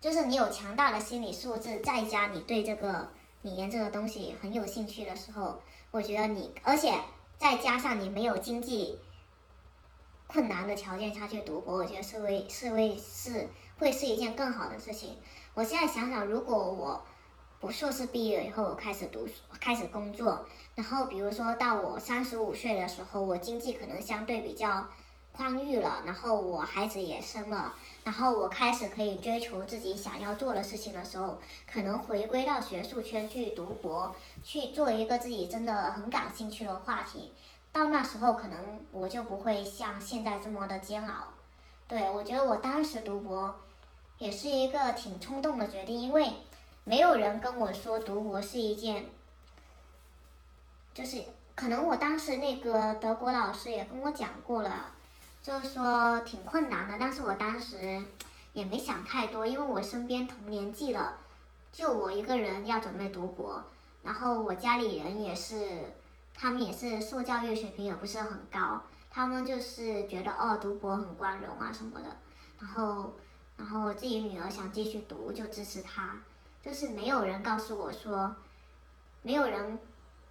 [0.00, 3.10] 就是你有强大的心理素质，再加你对这个
[3.42, 6.94] 你研究的东西很有兴趣的时候，我觉得你，而且
[7.38, 8.98] 再加上你没有经济
[10.26, 13.48] 困难的条件下去读博，我觉得是为是为是
[13.78, 15.18] 会是一件更好的事情。
[15.54, 17.04] 我现在想想，如果我
[17.60, 24.86] 我硕士毕业以后，我开始读书，开始工作，然后比如说到我三十五岁的时候，我经济可能相对比较
[25.40, 27.74] 宽裕了，然后我孩子也生了，
[28.04, 34.14] 然后我开始可以追求自己想要做的事情的时候，可能回归到学术圈去读博，
[34.44, 37.32] 去做一个自己真的很感兴趣的话题。
[37.72, 41.28] 到那时候，可能我就不会像现在这么的煎熬。
[41.88, 43.58] 对我觉得我当时读博
[44.18, 46.30] 也是一个挺冲动的决定，因为
[46.84, 49.06] 没有人跟我说读博是一件，
[50.92, 51.24] 就是
[51.54, 54.92] 可能我当时那个德国老师也跟我讲过了，
[55.42, 58.02] 就是说挺困难的，但是我当时
[58.52, 61.14] 也没想太多，因为我身边同年纪的
[61.72, 63.64] 就我一个人要准备读博，
[64.02, 65.92] 然后我家里人也是，
[66.34, 72.16] 他们也是受教育水平也不是很高，他们就是觉得哦读博很光荣啊什么的，
[72.58, 73.14] 然后
[73.56, 76.18] 然后自己女儿想继续读就支持她，
[76.62, 78.34] 就是没有人告诉我说，
[79.22, 79.78] 没有人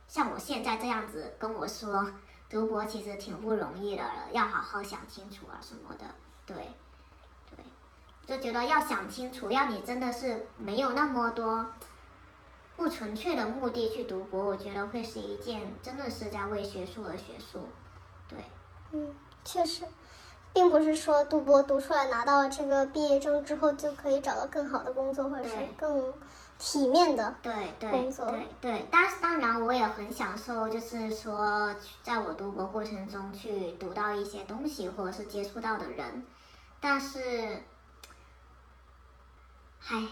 [0.07, 2.11] 像我现在这样子跟我说，
[2.49, 6.05] 读博其实挺不容易的，要好好想清楚啊什么的，
[6.47, 6.55] 对，
[7.55, 7.63] 对，
[8.25, 11.65] 就觉得要想清楚，要你真的是没有那么多
[12.75, 17.67] 不纯粹的目的去读博，我觉得会是一件真的是在为学术而学术，
[18.27, 18.39] 对，
[18.93, 19.13] 嗯，
[19.45, 19.83] 确实，
[20.51, 26.11] 并不是说读博读出来拿到了这个毕业证之后就可以找到更好的工作，或者是更
[26.59, 27.35] 体面的。
[27.41, 36.23] 对对对对，当当然我也很享受，就是说在我读博过程中去读到一些东西，或者是接触到的人，
[36.81, 37.63] 但是，
[39.87, 40.07] 唉，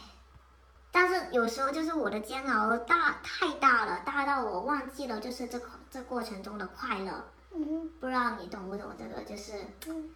[0.92, 7.26] 但是有时候就是我的煎熬大太大了，大到我忘记了就是这这过程中的快乐。
[7.54, 9.54] 嗯不知道你懂不懂这个，就是，
[9.88, 10.10] 嗯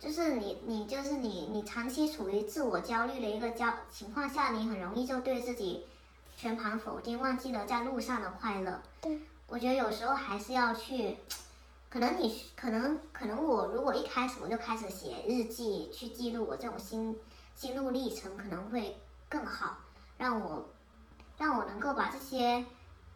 [0.00, 5.86] 就是你你就是你你长期处于自我焦虑的一个焦情况下，你很容易就对自己
[6.34, 8.80] 全盘否定，忘记了在路上的快乐。
[9.02, 11.18] 对，我觉得有时候还是要去，
[11.90, 17.14] 可能你可能可能我如果一开始我就开始写日记，去记录我这种心
[17.54, 18.96] 心路历程，可能会
[19.28, 19.76] 更好，
[20.16, 20.66] 让我
[21.36, 22.64] 让我能够把这些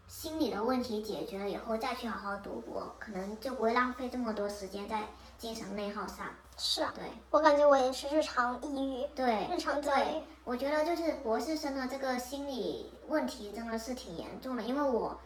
[0.06, 5.08] 心理的问题解决了以后，再去好好读博，可能就不会浪费这么多时间在
[5.38, 6.26] 精神内耗上。
[6.56, 7.04] 是啊，对。
[7.30, 15.20] 我感觉我也是日常抑郁，对，日常焦虑对，我觉得就是博士生的这个心理问题真的是挺严重的，因为我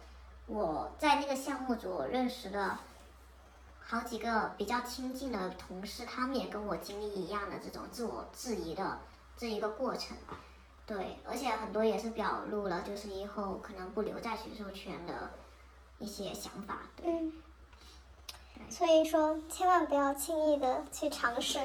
[0.47, 2.79] 我在那个项目组认识的
[3.81, 8.99] 好几个比较亲近的同事，他们也跟我经历一样的这种自我质疑的
[9.37, 10.17] 这一个过程。
[10.87, 15.31] 对，而且很多也是表露了，就是以后可能不留在学术圈的
[15.99, 16.79] 一些想法。
[16.97, 17.33] 对，嗯，
[18.69, 21.59] 所以说千万不要轻易的去尝试。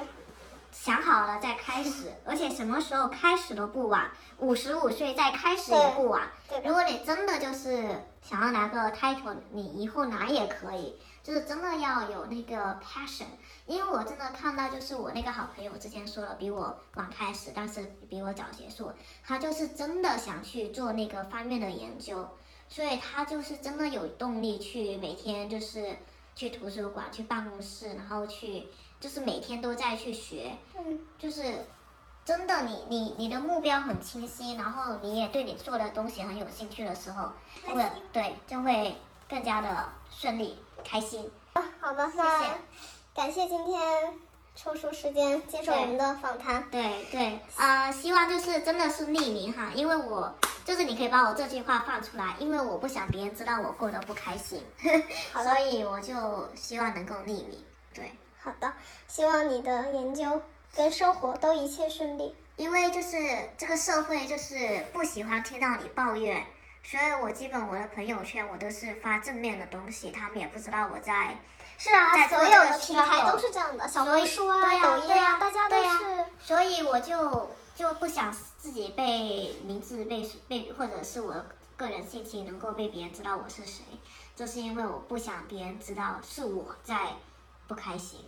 [0.71, 6.31] 想好了再开始，而且什么时候开始都不晚，五十五岁再开始也不晚。
[6.49, 7.87] 对如果你真的就是
[8.23, 13.27] 想要拿个 title，你以后拿也可以，就是真的要有那个 passion。
[13.67, 18.91] 因为我真的看到，就是我那个好朋友之前说了，比我晚开始，但是比我早结束，
[19.23, 22.27] 他就是真的想去做那个方面的研究，
[22.67, 25.95] 所以他就是真的有动力去每天就是
[26.35, 28.67] 去图书馆、去办公室，然后去
[28.99, 31.65] 就是每天都在去学，嗯，就是
[32.25, 37.29] 真的你你你的目标很清晰，然后你也对你做的东西很有兴趣的时候，
[37.67, 38.95] 就会对就会
[39.29, 41.29] 更加的顺利开心。
[41.53, 42.57] 啊好的，那
[43.13, 44.13] 感谢今天
[44.55, 46.67] 抽出时间接受我们的访谈。
[46.71, 50.33] 对对，呃，希望就是真的是匿名哈，因为我
[50.65, 54.63] 就是你可以把我这句话放出来，因为我不想别人知道我过得不开心，
[55.33, 56.13] 所以我就
[56.55, 57.63] 希望能够匿名。
[57.93, 58.11] 对，
[58.41, 58.71] 好的，
[59.07, 60.41] 希望你的研究
[60.75, 62.35] 跟生活都一切顺利。
[62.55, 63.17] 因为就是
[63.57, 66.45] 这个社会就是不喜欢听到你抱怨，
[66.83, 71.35] 所以我基本我的朋友圈我都是发正面的东西，他们也不知道我在。
[71.79, 76.25] 是啊，在所有的平台都是这样的，小红书啊、抖音对呀大家都是。
[76.39, 81.45] 所以我就就不想自己被名字被被或者是我
[81.75, 83.83] 个人信息能够被别人知道我是谁，
[84.35, 87.13] 就是因为我不想别人知道是我在
[87.67, 88.19] 不开心，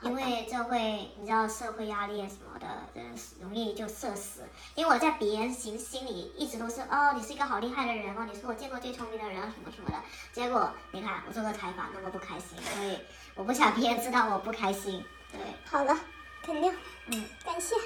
[0.00, 4.42] 因为这会你知道社会压力什么的，人容易就社死。
[4.74, 9.96] 因为我在别人心心里一直都是哦，你是一个好厉害的人哦，你是我见过最聪明的人什么什么的。
[10.32, 12.98] 结果你看我做个采访那么不开心，所以
[13.36, 15.04] 我不想别人知道我不开心。
[15.30, 15.96] 对，好了，
[16.42, 16.74] 肯定，
[17.06, 17.24] 嗯。
[17.44, 17.76] 感谢。